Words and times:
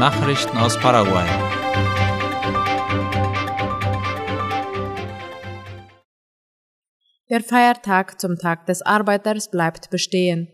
Nachrichten 0.00 0.56
aus 0.56 0.78
Paraguay. 0.78 1.26
Der 7.28 7.42
Feiertag 7.42 8.18
zum 8.18 8.38
Tag 8.38 8.64
des 8.64 8.80
Arbeiters 8.80 9.50
bleibt 9.50 9.90
bestehen. 9.90 10.48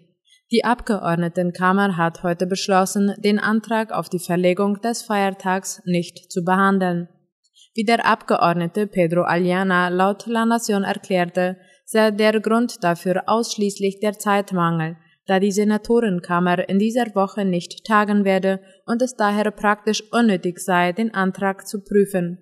Die 0.51 0.65
Abgeordnetenkammer 0.65 1.97
hat 1.97 2.25
heute 2.25 2.49
beschlossen, 2.49 3.15
den 3.19 3.39
Antrag 3.39 3.93
auf 3.93 4.09
die 4.09 4.19
Verlegung 4.19 4.81
des 4.81 5.03
Feiertags 5.03 5.81
nicht 5.85 6.33
zu 6.33 6.43
behandeln. 6.43 7.09
Wie 7.77 7.85
der 7.85 8.05
Abgeordnete 8.05 8.89
Pedro 8.89 9.23
Aliana 9.23 9.91
laut 9.91 10.27
La 10.27 10.43
Nación 10.43 10.83
erklärte, 10.83 11.57
sei 11.85 12.11
der 12.11 12.41
Grund 12.41 12.83
dafür 12.83 13.23
ausschließlich 13.29 14.01
der 14.01 14.19
Zeitmangel, 14.19 14.97
da 15.27 15.41
die 15.41 15.53
Senatorenkammer 15.53 16.69
in 16.69 16.79
dieser 16.79 17.15
Woche 17.15 17.45
nicht 17.45 17.85
tagen 17.85 18.25
werde 18.25 18.61
und 18.87 19.03
es 19.03 19.17
daher 19.17 19.51
praktisch 19.51 20.03
unnötig 20.13 20.61
sei, 20.61 20.93
den 20.93 21.13
Antrag 21.15 21.67
zu 21.67 21.83
prüfen. 21.83 22.39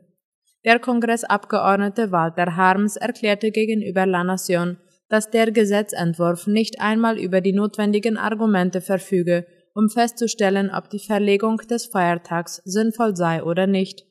Der 0.64 0.78
Kongressabgeordnete 0.78 2.12
Walter 2.12 2.56
Harms 2.56 2.96
erklärte 2.96 3.50
gegenüber 3.50 4.06
La 4.06 4.22
Nación, 4.22 4.76
dass 5.08 5.30
der 5.30 5.50
Gesetzentwurf 5.50 6.46
nicht 6.46 6.80
einmal 6.80 7.18
über 7.18 7.40
die 7.40 7.52
notwendigen 7.52 8.16
Argumente 8.16 8.80
verfüge, 8.80 9.46
um 9.74 9.88
festzustellen, 9.88 10.70
ob 10.70 10.88
die 10.88 11.00
Verlegung 11.00 11.58
des 11.68 11.86
Feiertags 11.86 12.62
sinnvoll 12.64 13.16
sei 13.16 13.42
oder 13.42 13.66
nicht. 13.66 14.06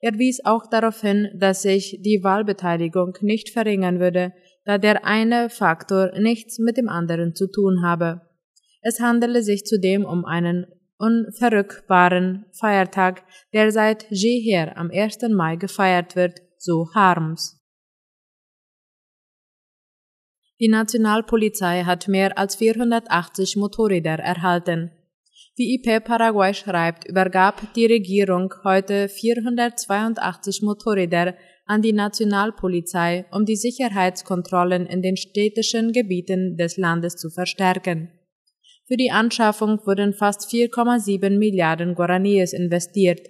Er 0.00 0.18
wies 0.18 0.44
auch 0.44 0.66
darauf 0.66 1.00
hin, 1.00 1.28
dass 1.34 1.62
sich 1.62 2.00
die 2.02 2.22
Wahlbeteiligung 2.22 3.16
nicht 3.22 3.50
verringern 3.50 3.98
würde, 3.98 4.32
da 4.64 4.78
der 4.78 5.04
eine 5.06 5.48
Faktor 5.48 6.12
nichts 6.18 6.58
mit 6.58 6.76
dem 6.76 6.88
anderen 6.88 7.34
zu 7.34 7.50
tun 7.50 7.82
habe. 7.82 8.20
Es 8.88 9.00
handele 9.00 9.42
sich 9.42 9.64
zudem 9.64 10.04
um 10.04 10.24
einen 10.24 10.64
unverrückbaren 10.98 12.44
Feiertag, 12.52 13.24
der 13.52 13.72
seit 13.72 14.06
jeher 14.10 14.78
am 14.78 14.92
1. 14.92 15.22
Mai 15.30 15.56
gefeiert 15.56 16.14
wird, 16.14 16.40
so 16.56 16.86
Harms. 16.94 17.60
Die 20.60 20.68
Nationalpolizei 20.68 21.82
hat 21.82 22.06
mehr 22.06 22.38
als 22.38 22.54
480 22.54 23.56
Motorräder 23.56 24.20
erhalten. 24.20 24.92
Wie 25.56 25.74
IP 25.74 26.04
Paraguay 26.04 26.54
schreibt, 26.54 27.08
übergab 27.08 27.74
die 27.74 27.86
Regierung 27.86 28.54
heute 28.62 29.08
482 29.08 30.62
Motorräder 30.62 31.34
an 31.64 31.82
die 31.82 31.92
Nationalpolizei, 31.92 33.26
um 33.32 33.46
die 33.46 33.56
Sicherheitskontrollen 33.56 34.86
in 34.86 35.02
den 35.02 35.16
städtischen 35.16 35.90
Gebieten 35.90 36.56
des 36.56 36.76
Landes 36.76 37.16
zu 37.16 37.30
verstärken. 37.30 38.15
Für 38.88 38.96
die 38.96 39.10
Anschaffung 39.10 39.80
wurden 39.84 40.14
fast 40.14 40.48
4,7 40.48 41.38
Milliarden 41.38 41.94
Guaraníes 41.96 42.52
investiert. 42.52 43.20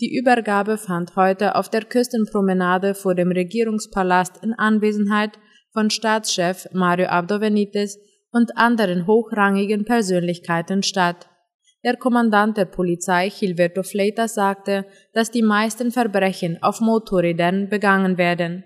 Die 0.00 0.16
Übergabe 0.16 0.78
fand 0.78 1.16
heute 1.16 1.56
auf 1.56 1.68
der 1.68 1.84
Küstenpromenade 1.84 2.94
vor 2.94 3.16
dem 3.16 3.32
Regierungspalast 3.32 4.44
in 4.44 4.52
Anwesenheit 4.52 5.38
von 5.72 5.90
Staatschef 5.90 6.68
Mario 6.72 7.08
Abdo 7.08 7.40
Benitez 7.40 7.98
und 8.30 8.56
anderen 8.56 9.08
hochrangigen 9.08 9.84
Persönlichkeiten 9.84 10.84
statt. 10.84 11.28
Der 11.84 11.96
Kommandant 11.96 12.56
der 12.56 12.66
Polizei 12.66 13.30
Gilberto 13.30 13.82
Fleitas 13.82 14.34
sagte, 14.34 14.84
dass 15.12 15.32
die 15.32 15.42
meisten 15.42 15.90
Verbrechen 15.90 16.62
auf 16.62 16.80
Motorrädern 16.80 17.68
begangen 17.68 18.16
werden. 18.16 18.62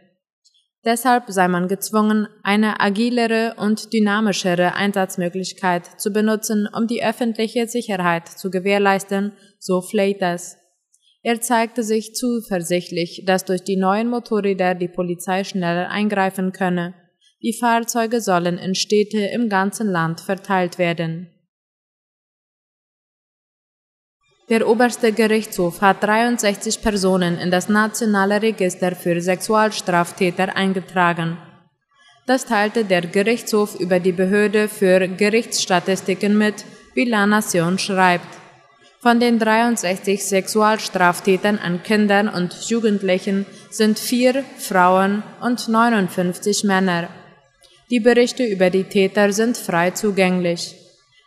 Deshalb 0.84 1.25
sei 1.28 1.47
man 1.47 1.69
gezwungen, 1.69 2.27
eine 2.42 2.80
agilere 2.80 3.55
und 3.56 3.92
dynamischere 3.92 4.75
Einsatzmöglichkeit 4.75 6.00
zu 6.00 6.12
benutzen, 6.12 6.69
um 6.77 6.88
die 6.88 7.05
öffentliche 7.05 7.69
Sicherheit 7.69 8.27
zu 8.27 8.50
gewährleisten, 8.50 9.33
so 9.60 9.80
Fleitas. 9.80 10.58
Er 11.22 11.41
zeigte 11.41 11.84
sich 11.84 12.16
zuversichtlich, 12.16 13.22
dass 13.25 13.44
durch 13.44 13.62
die 13.62 13.77
neuen 13.77 14.08
Motorräder 14.08 14.75
die 14.75 14.88
Polizei 14.88 15.44
schneller 15.44 15.88
eingreifen 15.88 16.50
könne. 16.50 16.94
Die 17.42 17.53
Fahrzeuge 17.53 18.21
sollen 18.21 18.59
in 18.59 18.75
Städte 18.75 19.21
im 19.21 19.48
ganzen 19.48 19.88
Land 19.88 20.21
verteilt 20.21 20.78
werden. 20.78 21.31
Der 24.48 24.69
oberste 24.69 25.12
Gerichtshof 25.12 25.80
hat 25.80 26.03
63 26.03 26.82
Personen 26.82 27.38
in 27.38 27.50
das 27.50 27.69
nationale 27.69 28.42
Register 28.42 28.94
für 28.97 29.20
Sexualstraftäter 29.20 30.56
eingetragen. 30.56 31.38
Das 32.26 32.44
teilte 32.47 32.84
der 32.84 33.03
Gerichtshof 33.03 33.78
über 33.78 34.00
die 34.00 34.12
Behörde 34.12 34.69
für 34.69 35.08
Gerichtsstatistiken 35.08 36.36
mit, 36.36 36.64
wie 36.94 37.04
La 37.04 37.26
Nation 37.26 37.78
schreibt. 37.78 38.26
Von 39.00 39.19
den 39.19 39.38
63 39.41 40.25
Sexualstraftätern 40.25 41.59
an 41.59 41.82
Kindern 41.82 42.28
und 42.28 42.54
Jugendlichen 42.69 43.47
sind 43.70 43.98
vier 43.98 44.44
Frauen 44.59 45.24
und 45.41 45.69
59 45.69 46.62
Männer. 46.64 47.09
Die 47.91 47.98
Berichte 48.00 48.44
über 48.44 48.70
die 48.70 48.84
Täter 48.84 49.32
sind 49.32 49.56
frei 49.56 49.91
zugänglich. 49.91 50.81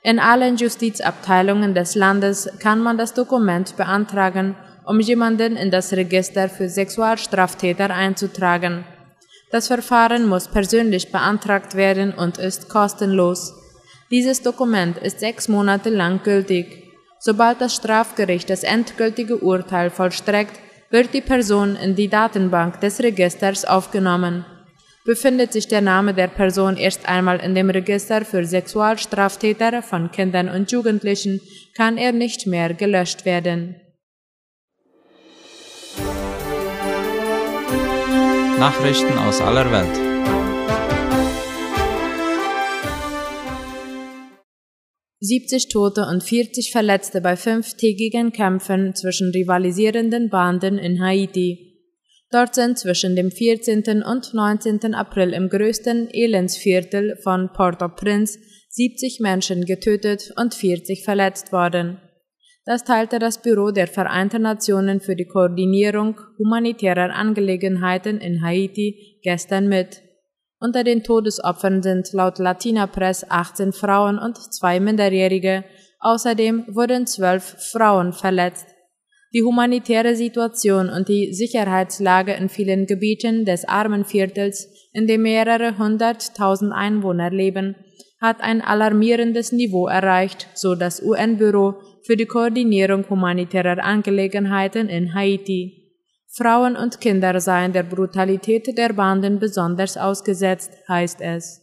In 0.05 0.19
allen 0.19 0.55
Justizabteilungen 0.55 1.73
des 1.73 1.95
Landes 1.95 2.47
kann 2.59 2.79
man 2.79 2.95
das 2.95 3.15
Dokument 3.15 3.75
beantragen, 3.75 4.55
um 4.85 4.99
jemanden 4.99 5.57
in 5.57 5.71
das 5.71 5.93
Register 5.93 6.47
für 6.47 6.69
Sexualstraftäter 6.69 7.89
einzutragen. 7.89 8.83
Das 9.49 9.65
Verfahren 9.65 10.27
muss 10.27 10.47
persönlich 10.47 11.11
beantragt 11.11 11.73
werden 11.73 12.13
und 12.13 12.37
ist 12.37 12.69
kostenlos. 12.69 13.55
Dieses 14.11 14.43
Dokument 14.43 14.99
ist 14.99 15.21
sechs 15.21 15.47
Monate 15.47 15.89
lang 15.89 16.21
gültig. 16.21 16.83
Sobald 17.17 17.59
das 17.59 17.73
Strafgericht 17.73 18.47
das 18.51 18.61
endgültige 18.61 19.37
Urteil 19.37 19.89
vollstreckt, 19.89 20.59
wird 20.91 21.15
die 21.15 21.21
Person 21.21 21.75
in 21.75 21.95
die 21.95 22.09
Datenbank 22.09 22.79
des 22.79 22.99
Registers 22.99 23.65
aufgenommen. 23.65 24.45
Befindet 25.05 25.53
sich 25.53 25.67
der 25.67 25.81
Name 25.81 26.15
der 26.15 26.27
Person 26.27 26.77
erst 26.77 27.07
einmal 27.07 27.39
in 27.39 27.53
dem 27.53 27.69
Register 27.69 28.25
für 28.25 28.43
Sexualstraftäter 28.43 29.83
von 29.83 30.09
Kindern 30.09 30.49
und 30.49 30.71
Jugendlichen, 30.71 31.41
kann 31.75 31.99
er 31.99 32.11
nicht 32.11 32.47
mehr 32.47 32.73
gelöscht 32.73 33.23
werden. 33.23 33.75
Nachrichten 38.57 39.15
aus 39.19 39.41
aller 39.41 39.71
Welt. 39.71 39.95
»70 45.21 45.71
Tote 45.71 46.07
und 46.09 46.23
40 46.23 46.71
Verletzte 46.71 47.21
bei 47.21 47.35
fünftägigen 47.35 48.31
Kämpfen 48.31 48.95
zwischen 48.95 49.29
rivalisierenden 49.29 50.31
Banden 50.31 50.79
in 50.79 50.99
Haiti«, 50.99 51.74
Dort 52.31 52.55
sind 52.55 52.79
zwischen 52.79 53.15
dem 53.15 53.31
14. 53.31 54.03
und 54.03 54.33
19. 54.33 54.93
April 54.95 55.33
im 55.33 55.49
größten 55.49 56.09
Elendsviertel 56.11 57.17
von 57.23 57.51
Port-au-Prince 57.53 58.39
70 58.69 59.19
Menschen 59.21 59.65
getötet 59.65 60.33
und 60.35 60.53
40 60.53 61.03
verletzt 61.03 61.51
worden. 61.51 61.99
Das 62.65 62.83
teilte 62.83 63.19
das 63.19 63.41
Büro 63.41 63.69
der 63.69 63.87
Vereinten 63.87 64.41
Nationen 64.41 64.99
für 64.99 65.15
die 65.15 65.27
Koordinierung 65.27 66.19
humanitärer 66.39 67.13
Angelegenheiten 67.13 68.19
in 68.19 68.43
Haiti 68.43 69.19
gestern 69.23 69.67
mit. 69.67 70.01
Unter 70.59 70.83
den 70.83 71.03
Todesopfern 71.03 71.83
sind 71.83 72.11
laut 72.11 72.39
Latina 72.39 72.87
Press 72.87 73.23
18 73.29 73.71
Frauen 73.71 74.17
und 74.17 74.37
zwei 74.51 74.79
Minderjährige, 74.79 75.63
außerdem 75.99 76.65
wurden 76.67 77.05
zwölf 77.05 77.43
Frauen 77.71 78.13
verletzt. 78.13 78.74
Die 79.35 79.43
humanitäre 79.43 80.15
Situation 80.15 80.89
und 80.89 81.09
die 81.09 81.33
Sicherheitslage 81.33 82.33
in 82.35 82.47
vielen 82.47 82.85
Gebieten 82.85 83.43
des 83.43 83.67
Armenviertels, 83.67 84.69
in 84.93 85.07
dem 85.07 85.23
mehrere 85.23 85.77
hunderttausend 85.77 86.71
Einwohner 86.71 87.31
leben, 87.31 87.75
hat 88.21 88.39
ein 88.39 88.61
alarmierendes 88.61 89.51
Niveau 89.51 89.87
erreicht, 89.87 90.47
so 90.53 90.73
das 90.73 91.03
UN-Büro 91.03 91.73
für 92.05 92.15
die 92.15 92.27
Koordinierung 92.27 93.09
humanitärer 93.09 93.83
Angelegenheiten 93.83 94.87
in 94.87 95.13
Haiti. 95.13 95.91
Frauen 96.29 96.77
und 96.77 97.01
Kinder 97.01 97.37
seien 97.41 97.73
der 97.73 97.83
Brutalität 97.83 98.77
der 98.77 98.93
Banden 98.93 99.39
besonders 99.39 99.97
ausgesetzt, 99.97 100.71
heißt 100.87 101.19
es. 101.19 101.61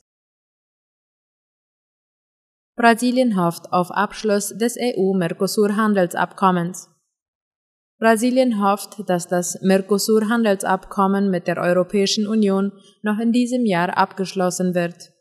Brasilien 2.76 3.43
hofft 3.43 3.73
auf 3.73 3.91
Abschluss 3.91 4.50
des 4.58 4.76
EU-Mercosur-Handelsabkommens. 4.79 6.92
Brasilien 8.02 8.60
hofft, 8.60 9.08
dass 9.08 9.28
das 9.28 9.60
Mercosur-Handelsabkommen 9.62 11.31
mit 11.31 11.46
der 11.46 11.58
Europäischen 11.58 12.26
Union 12.26 12.72
noch 13.02 13.20
in 13.20 13.31
diesem 13.31 13.64
Jahr 13.64 13.96
abgeschlossen 13.96 14.75
wird. 14.75 15.12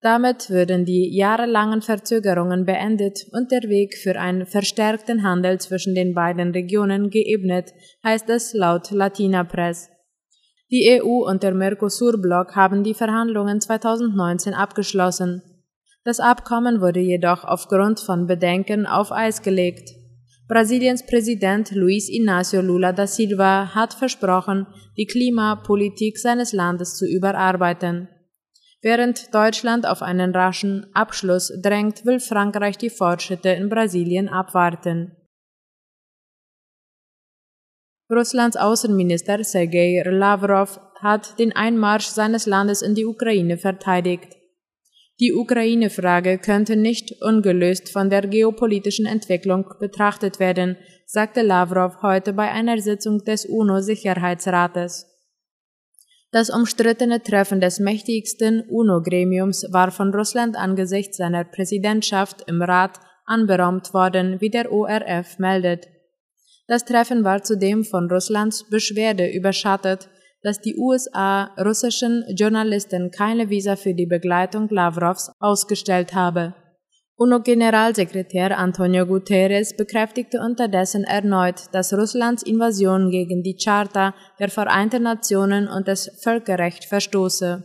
Damit 0.00 0.48
würden 0.48 0.84
die 0.84 1.12
jahrelangen 1.12 1.82
Verzögerungen 1.82 2.66
beendet 2.66 3.26
und 3.32 3.50
der 3.50 3.62
Weg 3.62 3.96
für 3.98 4.16
einen 4.16 4.46
verstärkten 4.46 5.24
Handel 5.24 5.58
zwischen 5.58 5.96
den 5.96 6.14
beiden 6.14 6.52
Regionen 6.52 7.10
geebnet, 7.10 7.72
heißt 8.04 8.30
es 8.30 8.54
laut 8.54 8.92
Latina 8.92 9.42
Press. 9.42 9.90
Die 10.70 11.02
EU 11.02 11.28
und 11.28 11.42
der 11.42 11.52
Mercosur-Block 11.52 12.54
haben 12.54 12.84
die 12.84 12.94
Verhandlungen 12.94 13.60
2019 13.60 14.54
abgeschlossen. 14.54 15.42
Das 16.04 16.20
Abkommen 16.20 16.80
wurde 16.80 17.00
jedoch 17.00 17.42
aufgrund 17.42 17.98
von 17.98 18.28
Bedenken 18.28 18.86
auf 18.86 19.10
Eis 19.10 19.42
gelegt. 19.42 19.99
Brasiliens 20.50 21.06
Präsident 21.06 21.70
Luiz 21.70 22.08
Inácio 22.08 22.60
Lula 22.60 22.92
da 22.92 23.06
Silva 23.06 23.72
hat 23.72 23.94
versprochen, 23.94 24.66
die 24.96 25.06
Klimapolitik 25.06 26.18
seines 26.18 26.52
Landes 26.52 26.96
zu 26.96 27.06
überarbeiten. 27.06 28.08
Während 28.82 29.32
Deutschland 29.32 29.86
auf 29.86 30.02
einen 30.02 30.34
raschen 30.34 30.86
Abschluss 30.92 31.52
drängt, 31.62 32.04
will 32.04 32.18
Frankreich 32.18 32.76
die 32.76 32.90
Fortschritte 32.90 33.50
in 33.50 33.68
Brasilien 33.68 34.28
abwarten. 34.28 35.12
Russlands 38.10 38.56
Außenminister 38.56 39.44
Sergei 39.44 40.02
Lavrov 40.04 40.80
hat 41.00 41.38
den 41.38 41.54
Einmarsch 41.54 42.06
seines 42.06 42.46
Landes 42.46 42.82
in 42.82 42.96
die 42.96 43.06
Ukraine 43.06 43.56
verteidigt. 43.56 44.39
Die 45.20 45.34
Ukraine-Frage 45.34 46.38
könnte 46.38 46.76
nicht 46.76 47.20
ungelöst 47.20 47.90
von 47.90 48.08
der 48.08 48.22
geopolitischen 48.22 49.04
Entwicklung 49.04 49.66
betrachtet 49.78 50.40
werden, 50.40 50.78
sagte 51.04 51.42
Lavrov 51.42 52.00
heute 52.00 52.32
bei 52.32 52.50
einer 52.50 52.78
Sitzung 52.80 53.22
des 53.24 53.44
UNO-Sicherheitsrates. 53.44 55.06
Das 56.32 56.48
umstrittene 56.48 57.22
Treffen 57.22 57.60
des 57.60 57.80
mächtigsten 57.80 58.62
UNO-Gremiums 58.70 59.66
war 59.72 59.90
von 59.90 60.14
Russland 60.14 60.56
angesichts 60.56 61.18
seiner 61.18 61.44
Präsidentschaft 61.44 62.44
im 62.46 62.62
Rat 62.62 62.98
anberaumt 63.26 63.92
worden, 63.92 64.40
wie 64.40 64.48
der 64.48 64.72
ORF 64.72 65.38
meldet. 65.38 65.86
Das 66.66 66.84
Treffen 66.86 67.24
war 67.24 67.42
zudem 67.42 67.84
von 67.84 68.10
Russlands 68.10 68.70
Beschwerde 68.70 69.28
überschattet, 69.30 70.08
dass 70.42 70.60
die 70.60 70.76
USA 70.76 71.54
russischen 71.58 72.24
Journalisten 72.34 73.10
keine 73.10 73.50
Visa 73.50 73.76
für 73.76 73.94
die 73.94 74.06
Begleitung 74.06 74.68
Lavrovs 74.70 75.30
ausgestellt 75.38 76.14
habe. 76.14 76.54
UNO-Generalsekretär 77.16 78.56
Antonio 78.56 79.04
Guterres 79.04 79.76
bekräftigte 79.76 80.40
unterdessen 80.40 81.04
erneut, 81.04 81.64
dass 81.72 81.92
Russlands 81.92 82.42
Invasion 82.42 83.10
gegen 83.10 83.42
die 83.42 83.58
Charta 83.62 84.14
der 84.38 84.48
Vereinten 84.48 85.02
Nationen 85.02 85.68
und 85.68 85.86
das 85.86 86.10
Völkerrecht 86.22 86.86
verstoße. 86.86 87.62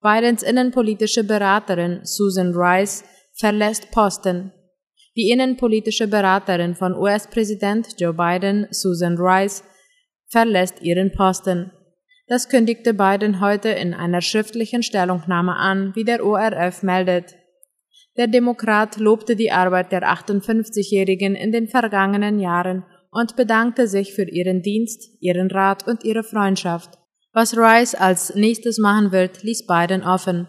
Bidens 0.00 0.44
innenpolitische 0.44 1.24
Beraterin 1.24 2.04
Susan 2.04 2.54
Rice 2.54 3.02
verlässt 3.34 3.90
Posten. 3.90 4.52
Die 5.16 5.30
innenpolitische 5.30 6.08
Beraterin 6.08 6.74
von 6.74 6.94
US-Präsident 6.94 7.98
Joe 7.98 8.12
Biden, 8.12 8.66
Susan 8.70 9.16
Rice, 9.16 9.64
verlässt 10.28 10.82
ihren 10.82 11.10
Posten. 11.10 11.72
Das 12.26 12.50
kündigte 12.50 12.92
Biden 12.92 13.40
heute 13.40 13.70
in 13.70 13.94
einer 13.94 14.20
schriftlichen 14.20 14.82
Stellungnahme 14.82 15.56
an, 15.56 15.92
wie 15.94 16.04
der 16.04 16.22
ORF 16.22 16.82
meldet. 16.82 17.34
Der 18.18 18.26
Demokrat 18.26 18.98
lobte 18.98 19.36
die 19.36 19.52
Arbeit 19.52 19.90
der 19.90 20.02
58-Jährigen 20.02 21.34
in 21.34 21.50
den 21.50 21.68
vergangenen 21.68 22.38
Jahren 22.38 22.84
und 23.10 23.36
bedankte 23.36 23.88
sich 23.88 24.12
für 24.12 24.28
ihren 24.28 24.60
Dienst, 24.60 25.16
ihren 25.20 25.50
Rat 25.50 25.86
und 25.88 26.04
ihre 26.04 26.24
Freundschaft. 26.24 26.98
Was 27.32 27.56
Rice 27.56 27.94
als 27.94 28.34
nächstes 28.34 28.78
machen 28.78 29.12
wird, 29.12 29.42
ließ 29.42 29.66
Biden 29.66 30.02
offen. 30.02 30.48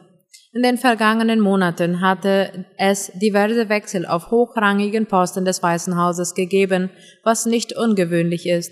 In 0.57 0.63
den 0.63 0.79
vergangenen 0.79 1.39
Monaten 1.39 2.01
hatte 2.01 2.65
es 2.79 3.11
diverse 3.13 3.69
Wechsel 3.69 4.07
auf 4.07 4.31
hochrangigen 4.31 5.05
Posten 5.05 5.45
des 5.45 5.61
Weißen 5.61 5.95
Hauses 5.95 6.33
gegeben, 6.33 6.89
was 7.23 7.45
nicht 7.45 7.77
ungewöhnlich 7.77 8.47
ist. 8.49 8.71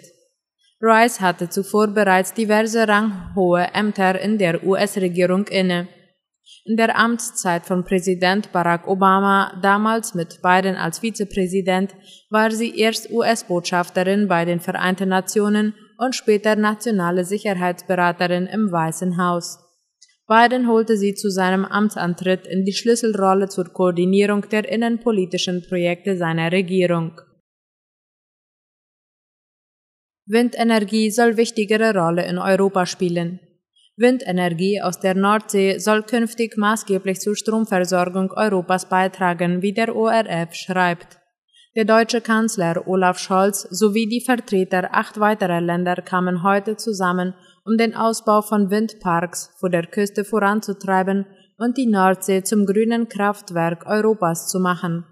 Rice 0.82 1.22
hatte 1.22 1.48
zuvor 1.48 1.90
bereits 1.90 2.34
diverse 2.34 2.88
ranghohe 2.88 3.68
Ämter 3.76 4.20
in 4.20 4.40
der 4.40 4.66
US-Regierung 4.66 5.46
inne. 5.46 5.88
In 6.64 6.76
der 6.76 6.98
Amtszeit 6.98 7.68
von 7.68 7.84
Präsident 7.84 8.52
Barack 8.52 8.88
Obama, 8.88 9.56
damals 9.62 10.16
mit 10.16 10.42
Biden 10.42 10.78
als 10.78 10.98
Vizepräsident, 11.04 11.94
war 12.32 12.50
sie 12.50 12.76
erst 12.80 13.12
US-Botschafterin 13.12 14.28
bei 14.28 14.44
den 14.44 14.60
Vereinten 14.60 15.10
Nationen 15.10 15.76
und 16.00 16.16
später 16.16 16.56
nationale 16.56 17.26
Sicherheitsberaterin 17.26 18.48
im 18.48 18.72
Weißen 18.72 19.20
Haus. 19.24 19.60
Biden 20.28 20.68
holte 20.68 20.98
sie 20.98 21.14
zu 21.14 21.30
seinem 21.30 21.66
Amtsantritt 21.66 22.48
in 22.48 22.66
die 22.66 22.74
Schlüsselrolle 22.74 23.48
zur 23.48 23.66
Koordinierung 23.66 24.50
der 24.50 24.68
innenpolitischen 24.68 25.64
Projekte 25.68 26.18
seiner 26.18 26.52
Regierung. 26.52 27.22
Windenergie 30.28 31.12
soll 31.12 31.38
wichtigere 31.38 31.94
Rolle 31.94 32.26
in 32.26 32.40
Europa 32.40 32.88
spielen. 32.88 33.40
Windenergie 33.98 34.82
aus 34.82 35.00
der 35.00 35.14
Nordsee 35.14 35.78
soll 35.78 36.02
künftig 36.02 36.58
maßgeblich 36.58 37.20
zur 37.20 37.36
Stromversorgung 37.36 38.32
Europas 38.32 38.90
beitragen, 38.90 39.62
wie 39.62 39.74
der 39.74 39.96
ORF 39.96 40.56
schreibt. 40.56 41.20
Der 41.76 41.86
deutsche 41.86 42.22
Kanzler 42.22 42.88
Olaf 42.88 43.20
Scholz 43.20 43.62
sowie 43.70 44.08
die 44.08 44.22
Vertreter 44.22 44.90
acht 44.94 45.20
weiterer 45.20 45.62
Länder 45.62 45.98
kamen 45.98 46.42
heute 46.42 46.76
zusammen, 46.78 47.36
um 47.66 47.78
den 47.78 47.96
Ausbau 47.96 48.42
von 48.42 48.70
Windparks 48.70 49.52
vor 49.58 49.70
der 49.70 49.88
Küste 49.88 50.24
voranzutreiben 50.24 51.26
und 51.58 51.78
die 51.78 51.88
Nordsee 51.88 52.44
zum 52.44 52.66
grünen 52.66 53.10
Kraftwerk 53.10 53.86
Europas 53.88 54.48
zu 54.48 54.60
machen. 54.60 55.06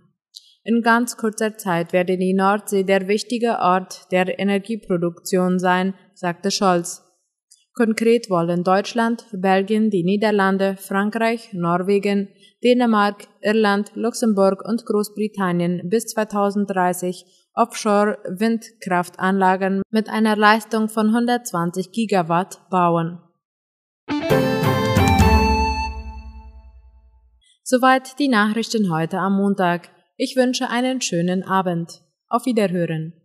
In 0.64 0.82
ganz 0.82 1.18
kurzer 1.18 1.58
Zeit 1.58 1.92
werde 1.92 2.18
die 2.18 2.34
Nordsee 2.34 2.84
der 2.84 3.08
wichtige 3.08 3.60
Ort 3.60 4.12
der 4.12 4.40
Energieproduktion 4.40 5.60
sein, 5.60 5.94
sagte 6.14 6.52
Scholz. 6.52 7.04
Konkret 7.76 8.30
wollen 8.30 8.64
Deutschland, 8.64 9.26
Belgien, 9.32 9.90
die 9.90 10.04
Niederlande, 10.04 10.76
Frankreich, 10.78 11.54
Norwegen, 11.54 12.30
Dänemark, 12.64 13.28
Irland, 13.42 13.92
Luxemburg 13.96 14.64
und 14.64 14.86
Großbritannien 14.86 15.90
bis 15.90 16.06
2030 16.06 17.26
Offshore-Windkraftanlagen 17.56 19.82
mit 19.90 20.08
einer 20.08 20.36
Leistung 20.36 20.88
von 20.88 21.08
120 21.08 21.92
Gigawatt 21.92 22.62
bauen. 22.70 23.18
Soweit 27.64 28.20
die 28.20 28.28
Nachrichten 28.28 28.94
heute 28.94 29.18
am 29.18 29.38
Montag. 29.38 29.90
Ich 30.16 30.36
wünsche 30.36 30.70
einen 30.70 31.02
schönen 31.02 31.42
Abend. 31.42 32.04
Auf 32.28 32.46
Wiederhören. 32.46 33.23